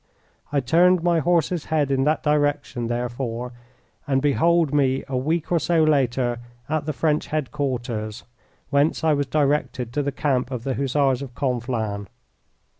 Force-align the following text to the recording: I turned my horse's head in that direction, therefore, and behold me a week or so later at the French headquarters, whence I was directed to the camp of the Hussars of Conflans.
I 0.51 0.61
turned 0.61 1.03
my 1.03 1.19
horse's 1.19 1.65
head 1.65 1.91
in 1.91 2.05
that 2.05 2.23
direction, 2.23 2.87
therefore, 2.87 3.51
and 4.07 4.19
behold 4.19 4.73
me 4.73 5.03
a 5.07 5.15
week 5.15 5.51
or 5.51 5.59
so 5.59 5.83
later 5.83 6.39
at 6.67 6.87
the 6.87 6.91
French 6.91 7.27
headquarters, 7.27 8.23
whence 8.71 9.03
I 9.03 9.13
was 9.13 9.27
directed 9.27 9.93
to 9.93 10.01
the 10.01 10.11
camp 10.11 10.49
of 10.49 10.63
the 10.63 10.73
Hussars 10.73 11.21
of 11.21 11.35
Conflans. 11.35 12.07